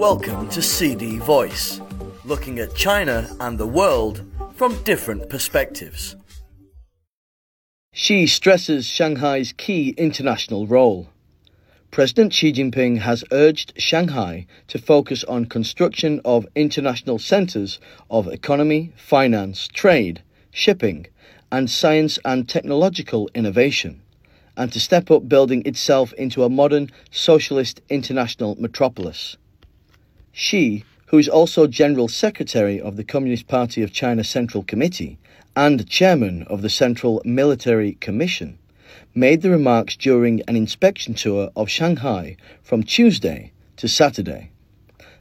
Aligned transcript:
Welcome 0.00 0.48
to 0.48 0.62
CD 0.62 1.18
Voice, 1.18 1.78
looking 2.24 2.58
at 2.58 2.74
China 2.74 3.28
and 3.38 3.58
the 3.58 3.66
world 3.66 4.24
from 4.54 4.82
different 4.82 5.28
perspectives. 5.28 6.16
Xi 7.92 8.26
stresses 8.26 8.86
Shanghai's 8.86 9.52
key 9.52 9.90
international 9.98 10.66
role. 10.66 11.10
President 11.90 12.32
Xi 12.32 12.50
Jinping 12.50 13.00
has 13.00 13.24
urged 13.30 13.74
Shanghai 13.76 14.46
to 14.68 14.78
focus 14.78 15.22
on 15.24 15.44
construction 15.44 16.22
of 16.24 16.48
international 16.56 17.18
centers 17.18 17.78
of 18.08 18.26
economy, 18.26 18.94
finance, 18.96 19.68
trade, 19.68 20.22
shipping, 20.50 21.08
and 21.52 21.68
science 21.68 22.18
and 22.24 22.48
technological 22.48 23.28
innovation, 23.34 24.00
and 24.56 24.72
to 24.72 24.80
step 24.80 25.10
up 25.10 25.28
building 25.28 25.62
itself 25.66 26.14
into 26.14 26.42
a 26.42 26.48
modern 26.48 26.90
socialist 27.10 27.82
international 27.90 28.56
metropolis. 28.58 29.36
Xi, 30.32 30.84
who 31.06 31.18
is 31.18 31.28
also 31.28 31.66
General 31.66 32.06
Secretary 32.06 32.80
of 32.80 32.96
the 32.96 33.02
Communist 33.02 33.48
Party 33.48 33.82
of 33.82 33.92
China 33.92 34.22
Central 34.22 34.62
Committee 34.62 35.18
and 35.56 35.88
Chairman 35.88 36.44
of 36.44 36.62
the 36.62 36.70
Central 36.70 37.20
Military 37.24 37.94
Commission, 37.94 38.56
made 39.12 39.42
the 39.42 39.50
remarks 39.50 39.96
during 39.96 40.40
an 40.42 40.54
inspection 40.54 41.14
tour 41.14 41.50
of 41.56 41.68
Shanghai 41.68 42.36
from 42.62 42.84
Tuesday 42.84 43.52
to 43.76 43.88
Saturday. 43.88 44.52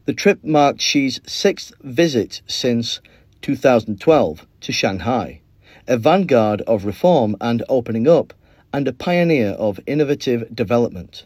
The 0.05 0.13
trip 0.13 0.43
marked 0.43 0.79
Xi's 0.79 1.19
sixth 1.25 1.73
visit 1.81 2.43
since 2.45 3.01
2012 3.41 4.45
to 4.61 4.71
Shanghai, 4.71 5.41
a 5.87 5.97
vanguard 5.97 6.61
of 6.61 6.85
reform 6.85 7.35
and 7.41 7.63
opening 7.67 8.07
up, 8.07 8.31
and 8.71 8.87
a 8.87 8.93
pioneer 8.93 9.53
of 9.53 9.79
innovative 9.87 10.55
development. 10.55 11.25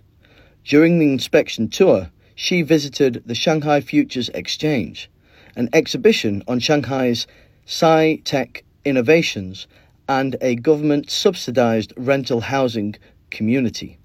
During 0.64 1.00
the 1.00 1.12
inspection 1.12 1.68
tour, 1.68 2.10
Xi 2.36 2.64
visited 2.64 3.22
the 3.26 3.36
Shanghai 3.36 3.80
Futures 3.80 4.30
Exchange, 4.30 5.10
an 5.56 5.70
exhibition 5.72 6.44
on 6.48 6.60
Shanghai's 6.60 7.28
sci 7.66 8.16
tech 8.24 8.64
innovations 8.84 9.68
and 10.10 10.36
a 10.42 10.56
government 10.56 11.12
subsidized 11.12 11.94
rental 11.96 12.42
housing 12.42 12.96
community. 13.30 14.00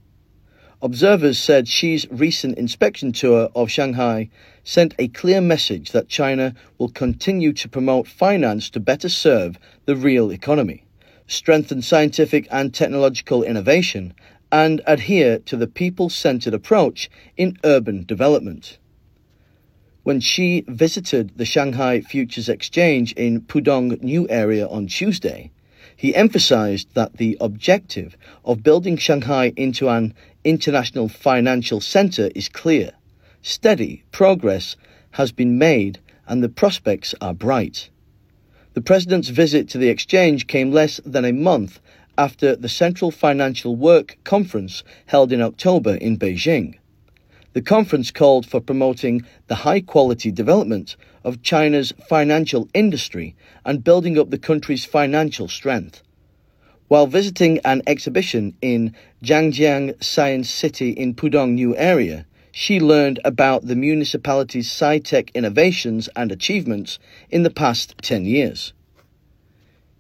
Observers 0.81 1.39
said 1.39 1.67
Xi's 1.67 2.07
recent 2.11 2.57
inspection 2.59 3.13
tour 3.13 3.49
of 3.57 3.71
Shanghai 3.71 4.29
sent 4.63 4.95
a 4.99 5.09
clear 5.09 5.41
message 5.41 5.91
that 5.93 6.09
China 6.09 6.55
will 6.77 6.91
continue 6.91 7.53
to 7.55 7.69
promote 7.69 8.07
finance 8.07 8.71
to 8.71 8.79
better 8.79 9.09
serve 9.09 9.59
the 9.87 9.97
real 9.97 10.31
economy, 10.31 10.85
strengthen 11.27 11.83
scientific 11.83 12.47
and 12.51 12.73
technological 12.73 13.43
innovation, 13.43 14.13
and 14.51 14.81
adhere 14.87 15.39
to 15.41 15.57
the 15.57 15.67
people 15.67 16.09
centered 16.09 16.55
approach 16.55 17.11
in 17.37 17.57
urban 17.65 18.05
development. 18.05 18.79
When 20.03 20.21
Xi 20.21 20.65
visited 20.67 21.37
the 21.37 21.45
Shanghai 21.45 22.01
Futures 22.01 22.49
Exchange 22.49 23.13
in 23.13 23.43
Pudong 23.43 24.03
New 24.03 24.27
Area 24.31 24.67
on 24.67 24.87
Tuesday, 24.87 25.51
he 25.95 26.15
emphasized 26.15 26.95
that 26.95 27.17
the 27.19 27.37
objective 27.41 28.17
of 28.45 28.63
building 28.63 28.97
Shanghai 28.97 29.53
into 29.57 29.89
an 29.89 30.15
international 30.45 31.09
financial 31.09 31.81
center 31.81 32.31
is 32.35 32.49
clear. 32.49 32.93
Steady 33.43 34.05
progress 34.13 34.77
has 35.13 35.33
been 35.33 35.59
made 35.59 35.99
and 36.27 36.43
the 36.43 36.49
prospects 36.49 37.15
are 37.21 37.35
bright. 37.35 37.91
The 38.75 38.81
president's 38.81 39.29
visit 39.29 39.69
to 39.71 39.79
the 39.79 39.89
exchange 39.89 40.47
came 40.47 40.71
less 40.71 41.01
than 41.05 41.25
a 41.25 41.33
month 41.33 41.81
after 42.19 42.57
the 42.57 42.69
Central 42.69 43.11
Financial 43.11 43.77
Work 43.77 44.19
Conference 44.25 44.83
held 45.07 45.33
in 45.33 45.41
October 45.41 45.95
in 45.95 46.19
Beijing. 46.19 46.77
The 47.55 47.63
conference 47.63 48.11
called 48.11 48.45
for 48.45 48.61
promoting 48.61 49.25
the 49.47 49.55
high 49.55 49.81
quality 49.81 50.31
development 50.31 50.97
of 51.25 51.43
China's 51.43 51.95
financial 52.09 52.69
industry 52.75 53.37
and 53.65 53.85
building 53.85 54.19
up 54.19 54.31
the 54.31 54.39
country's 54.39 54.85
financial 54.85 55.49
strength. 55.49 56.03
While 56.89 57.07
visiting 57.07 57.59
an 57.65 57.83
exhibition 57.87 58.57
in 58.61 58.95
Zhangjiang 59.23 60.03
Science 60.03 60.51
City 60.51 60.91
in 60.91 61.15
Pudong 61.15 61.53
New 61.53 61.77
Area, 61.77 62.27
Xi 62.51 62.81
learned 62.81 63.21
about 63.25 63.67
the 63.67 63.77
municipality's 63.77 64.69
sci-tech 64.69 65.31
innovations 65.35 66.09
and 66.17 66.33
achievements 66.33 66.99
in 67.31 67.45
the 67.45 67.51
past 67.51 67.95
10 68.03 68.25
years. 68.25 68.73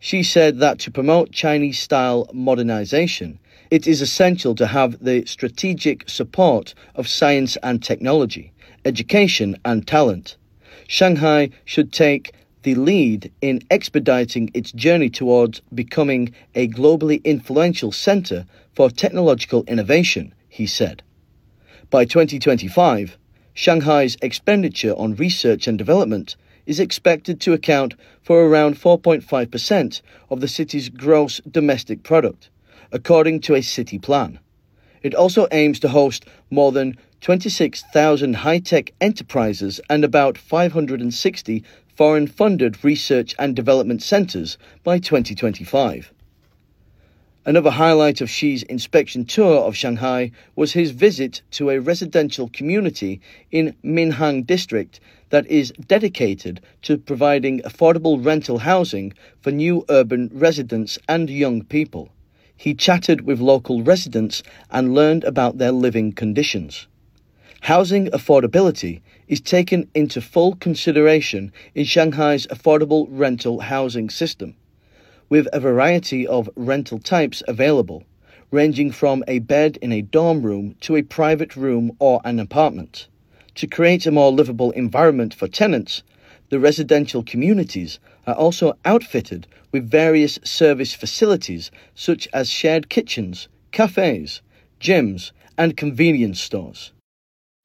Xi 0.01 0.23
said 0.23 0.61
that 0.61 0.79
to 0.79 0.93
promote 0.93 1.33
Chinese 1.33 1.81
style 1.81 2.29
modernization, 2.33 3.39
it 3.71 3.87
is 3.87 4.01
essential 4.01 4.55
to 4.55 4.69
have 4.69 5.03
the 5.05 5.25
strategic 5.27 6.09
support 6.09 6.73
of 6.95 7.09
science 7.09 7.57
and 7.65 7.83
technology, 7.83 8.53
education 8.85 9.57
and 9.65 9.87
talent. 9.87 10.37
Shanghai 10.87 11.51
should 11.65 11.93
take 11.93 12.33
the 12.63 12.77
lead 12.77 13.33
in 13.41 13.61
expediting 13.71 14.51
its 14.55 14.71
journey 14.73 15.11
towards 15.11 15.63
becoming 15.75 16.33
a 16.55 16.69
globally 16.69 17.23
influential 17.25 17.91
center 17.91 18.47
for 18.75 18.91
technological 18.91 19.65
innovation, 19.65 20.33
he 20.49 20.67
said. 20.67 21.03
By 21.91 22.05
2025, 22.05 23.19
Shanghai's 23.53 24.17
expenditure 24.23 24.95
on 24.95 25.17
research 25.17 25.67
and 25.67 25.77
development 25.77 26.37
is 26.69 26.79
expected 26.79 27.41
to 27.41 27.55
account 27.55 27.95
for 28.23 28.45
around 28.45 28.77
4.5% 28.77 30.03
of 30.31 30.41
the 30.41 30.47
city's 30.47 30.91
gross 30.91 31.41
domestic 31.51 32.05
product 32.05 32.51
according 32.93 33.41
to 33.41 33.55
a 33.55 33.62
city 33.62 33.99
plan. 33.99 34.39
It 35.03 35.15
also 35.15 35.47
aims 35.51 35.81
to 35.81 35.89
host 35.89 36.25
more 36.51 36.73
than 36.73 36.97
26,000 37.21 38.34
high 38.34 38.59
tech 38.59 38.93
enterprises 39.01 39.81
and 39.89 40.05
about 40.05 40.39
560 40.39 41.65
foreign 41.97 42.27
funded 42.27 42.85
research 42.85 43.35
and 43.39 43.56
development 43.56 44.03
centres 44.03 44.59
by 44.85 44.99
2025. 44.99 46.12
Another 47.45 47.71
highlight 47.71 48.21
of 48.21 48.31
Xi's 48.31 48.62
inspection 48.65 49.25
tour 49.25 49.61
of 49.61 49.75
Shanghai 49.75 50.33
was 50.55 50.73
his 50.73 50.91
visit 50.91 51.41
to 51.53 51.71
a 51.71 51.81
residential 51.81 52.50
community 52.50 53.21
in 53.50 53.75
Minhang 53.83 54.47
district 54.47 55.00
that 55.31 55.47
is 55.47 55.72
dedicated 55.87 56.61
to 56.83 56.99
providing 56.99 57.61
affordable 57.61 58.25
rental 58.25 58.59
housing 58.59 59.12
for 59.41 59.50
new 59.50 59.84
urban 59.89 60.31
residents 60.33 60.99
and 61.09 61.28
young 61.28 61.62
people 61.62 62.11
he 62.59 62.75
chatted 62.75 63.21
with 63.21 63.38
local 63.38 63.83
residents 63.84 64.43
and 64.71 64.93
learned 64.93 65.22
about 65.22 65.59
their 65.59 65.71
living 65.71 66.12
conditions. 66.12 66.88
Housing 67.62 68.09
affordability 68.09 69.00
is 69.28 69.41
taken 69.41 69.88
into 69.94 70.21
full 70.21 70.56
consideration 70.56 71.53
in 71.77 71.84
Shanghai's 71.84 72.49
affordable 72.49 73.06
rental 73.11 73.61
housing 73.61 74.11
system, 74.11 74.56
with 75.28 75.47
a 75.53 75.61
variety 75.61 76.27
of 76.27 76.50
rental 76.56 76.99
types 76.99 77.44
available, 77.47 78.03
ranging 78.50 78.91
from 78.91 79.22
a 79.28 79.38
bed 79.38 79.78
in 79.81 79.93
a 79.93 80.03
dorm 80.03 80.43
room 80.43 80.75
to 80.81 80.97
a 80.97 81.03
private 81.03 81.55
room 81.55 81.93
or 82.00 82.21
an 82.25 82.41
apartment. 82.41 83.06
To 83.59 83.67
create 83.67 84.07
a 84.07 84.13
more 84.13 84.31
livable 84.31 84.71
environment 84.71 85.35
for 85.35 85.49
tenants, 85.49 86.05
the 86.49 86.61
residential 86.61 87.25
communities 87.25 87.99
are 88.25 88.37
also 88.37 88.79
outfitted 88.85 89.49
with 89.73 89.91
various 89.91 90.39
service 90.45 90.95
facilities 90.95 91.73
such 91.93 92.29
as 92.33 92.49
shared 92.49 92.89
kitchens, 92.89 93.49
cafes, 93.73 94.43
gyms, 94.81 95.33
and 95.57 95.77
convenience 95.77 96.41
stores. 96.41 96.93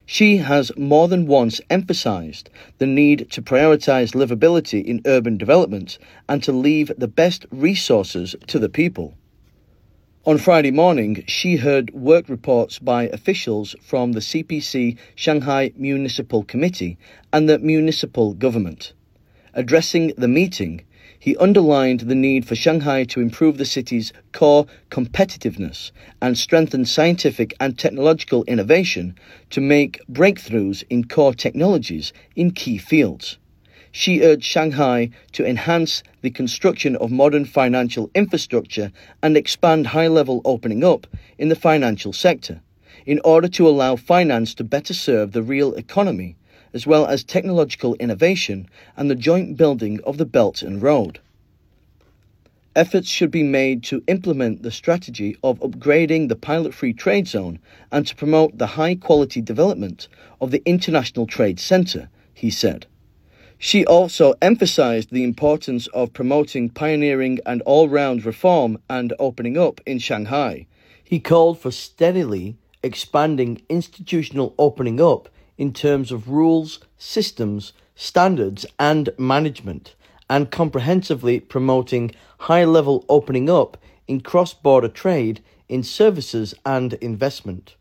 Xi 0.07 0.37
has 0.37 0.75
more 0.75 1.07
than 1.07 1.27
once 1.27 1.61
emphasized 1.69 2.49
the 2.79 2.87
need 2.87 3.29
to 3.29 3.43
prioritize 3.43 4.15
livability 4.15 4.83
in 4.83 4.99
urban 5.05 5.37
development 5.37 5.99
and 6.27 6.41
to 6.41 6.51
leave 6.51 6.91
the 6.97 7.07
best 7.07 7.45
resources 7.51 8.35
to 8.47 8.57
the 8.57 8.67
people. 8.67 9.13
On 10.25 10.37
Friday 10.37 10.71
morning, 10.71 11.21
Xi 11.27 11.57
heard 11.57 11.93
work 11.93 12.29
reports 12.29 12.79
by 12.79 13.09
officials 13.09 13.75
from 13.81 14.13
the 14.13 14.21
CPC 14.21 14.97
Shanghai 15.15 15.73
Municipal 15.75 16.43
Committee 16.43 16.97
and 17.33 17.49
the 17.49 17.59
municipal 17.59 18.33
government. 18.33 18.93
Addressing 19.53 20.13
the 20.17 20.29
meeting, 20.29 20.85
he 21.19 21.35
underlined 21.35 21.99
the 21.99 22.15
need 22.15 22.45
for 22.45 22.55
Shanghai 22.55 23.03
to 23.03 23.19
improve 23.19 23.57
the 23.57 23.65
city's 23.65 24.13
core 24.31 24.65
competitiveness 24.89 25.91
and 26.21 26.37
strengthen 26.37 26.85
scientific 26.85 27.53
and 27.59 27.77
technological 27.77 28.45
innovation 28.45 29.17
to 29.49 29.59
make 29.59 29.99
breakthroughs 30.09 30.85
in 30.89 31.03
core 31.03 31.33
technologies 31.33 32.13
in 32.33 32.51
key 32.51 32.77
fields. 32.77 33.39
Xi 33.95 34.23
urged 34.23 34.43
Shanghai 34.43 35.11
to 35.33 35.45
enhance 35.45 36.01
the 36.21 36.31
construction 36.31 36.95
of 36.95 37.11
modern 37.11 37.45
financial 37.45 38.09
infrastructure 38.15 38.91
and 39.21 39.37
expand 39.37 39.85
high 39.85 40.07
level 40.07 40.41
opening 40.45 40.83
up 40.83 41.05
in 41.37 41.49
the 41.49 41.55
financial 41.55 42.11
sector 42.11 42.61
in 43.05 43.21
order 43.23 43.47
to 43.49 43.67
allow 43.67 43.95
finance 43.95 44.55
to 44.55 44.63
better 44.63 44.95
serve 44.95 45.31
the 45.31 45.43
real 45.43 45.75
economy 45.75 46.35
as 46.73 46.87
well 46.87 47.05
as 47.05 47.23
technological 47.23 47.93
innovation 47.99 48.67
and 48.97 49.11
the 49.11 49.15
joint 49.15 49.57
building 49.57 49.99
of 50.05 50.17
the 50.17 50.25
Belt 50.25 50.63
and 50.63 50.81
Road. 50.81 51.19
efforts 52.75 53.07
should 53.07 53.29
be 53.29 53.43
made 53.43 53.83
to 53.83 54.03
implement 54.07 54.63
the 54.63 54.71
strategy 54.71 55.37
of 55.43 55.59
upgrading 55.59 56.29
the 56.29 56.35
pilot 56.35 56.73
free 56.73 56.93
trade 56.93 57.27
zone 57.27 57.59
and 57.91 58.07
to 58.07 58.15
promote 58.15 58.57
the 58.57 58.65
high 58.65 58.95
quality 58.95 59.39
development 59.39 60.07
of 60.41 60.49
the 60.49 60.63
International 60.65 61.27
Trade 61.27 61.59
Centre, 61.59 62.09
he 62.33 62.49
said. 62.49 62.87
Xi 63.59 63.85
also 63.85 64.33
emphasized 64.41 65.11
the 65.11 65.23
importance 65.23 65.87
of 65.87 66.13
promoting 66.13 66.69
pioneering 66.69 67.39
and 67.45 67.61
all 67.63 67.87
round 67.87 68.25
reform 68.25 68.77
and 68.89 69.13
opening 69.19 69.57
up 69.57 69.79
in 69.85 69.99
Shanghai. 69.99 70.67
He 71.03 71.19
called 71.19 71.59
for 71.59 71.71
steadily 71.71 72.57
expanding 72.81 73.61
institutional 73.69 74.53
opening 74.57 74.99
up 74.99 75.29
in 75.57 75.71
terms 75.71 76.11
of 76.11 76.29
rules, 76.29 76.79
systems, 76.97 77.73
standards, 77.95 78.65
and 78.79 79.09
management, 79.17 79.95
and 80.29 80.51
comprehensively 80.51 81.39
promoting 81.39 82.11
high 82.39 82.65
level 82.65 83.05
opening 83.07 83.49
up 83.49 83.77
in 84.07 84.19
cross 84.19 84.53
border 84.53 84.89
trade, 84.89 85.41
in 85.69 85.83
services, 85.83 86.53
and 86.65 86.93
investment. 86.95 87.75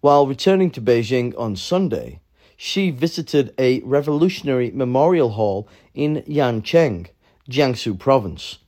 While 0.00 0.26
returning 0.26 0.70
to 0.72 0.80
Beijing 0.80 1.34
on 1.38 1.56
Sunday, 1.56 2.20
Xi 2.64 2.92
visited 2.92 3.52
a 3.58 3.80
revolutionary 3.80 4.70
memorial 4.70 5.30
hall 5.30 5.66
in 5.94 6.22
Yancheng, 6.28 7.08
Jiangsu 7.50 7.98
province. 7.98 8.58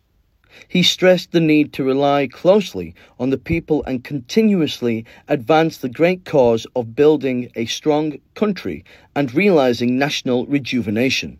He 0.67 0.82
stressed 0.82 1.31
the 1.31 1.38
need 1.38 1.73
to 1.75 1.85
rely 1.85 2.26
closely 2.26 2.96
on 3.20 3.31
the 3.31 3.38
people 3.38 3.85
and 3.85 4.02
continuously 4.02 5.05
advance 5.29 5.79
the 5.79 5.88
great 5.88 6.25
cause 6.25 6.67
of 6.75 6.96
building 6.96 7.52
a 7.55 7.67
strong 7.67 8.19
country 8.35 8.85
and 9.14 9.32
realizing 9.32 9.97
national 9.97 10.44
rejuvenation. 10.47 11.38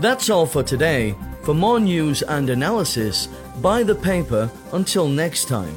That's 0.00 0.28
all 0.28 0.46
for 0.46 0.64
today. 0.64 1.14
For 1.44 1.54
more 1.54 1.78
news 1.78 2.22
and 2.22 2.50
analysis, 2.50 3.28
buy 3.62 3.84
the 3.84 3.94
paper 3.94 4.50
until 4.72 5.06
next 5.06 5.46
time. 5.46 5.76